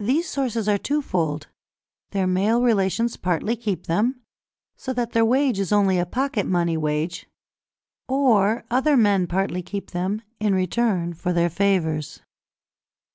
These 0.00 0.28
sources 0.28 0.68
are 0.68 0.76
twofold: 0.76 1.46
their 2.10 2.26
male 2.26 2.60
relations 2.60 3.16
partly 3.16 3.56
keep 3.56 3.86
them, 3.86 4.20
so 4.76 4.92
that 4.92 5.12
their 5.12 5.24
wage 5.24 5.58
is 5.58 5.72
only 5.72 5.98
a 5.98 6.04
pocket 6.04 6.44
money 6.44 6.76
wage; 6.76 7.26
or 8.06 8.64
other 8.70 8.98
men 8.98 9.26
partly 9.26 9.62
keep 9.62 9.92
them, 9.92 10.20
in 10.40 10.54
return 10.54 11.14
for 11.14 11.32
their 11.32 11.48
favours. 11.48 12.20